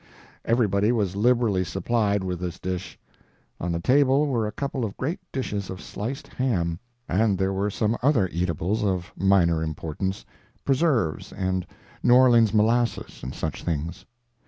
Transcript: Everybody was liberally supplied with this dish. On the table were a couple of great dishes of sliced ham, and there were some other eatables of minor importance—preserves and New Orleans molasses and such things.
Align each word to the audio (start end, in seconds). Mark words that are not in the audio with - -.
Everybody 0.45 0.91
was 0.91 1.15
liberally 1.15 1.63
supplied 1.63 2.23
with 2.23 2.39
this 2.39 2.57
dish. 2.57 2.97
On 3.59 3.71
the 3.71 3.79
table 3.79 4.25
were 4.25 4.47
a 4.47 4.51
couple 4.51 4.83
of 4.83 4.97
great 4.97 5.19
dishes 5.31 5.69
of 5.69 5.79
sliced 5.79 6.27
ham, 6.27 6.79
and 7.07 7.37
there 7.37 7.53
were 7.53 7.69
some 7.69 7.95
other 8.01 8.27
eatables 8.31 8.83
of 8.83 9.11
minor 9.15 9.61
importance—preserves 9.61 11.31
and 11.33 11.67
New 12.01 12.15
Orleans 12.15 12.51
molasses 12.51 13.21
and 13.21 13.35
such 13.35 13.63
things. 13.63 14.05